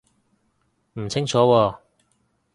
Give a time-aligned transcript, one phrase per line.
[0.93, 1.75] 唔清楚喎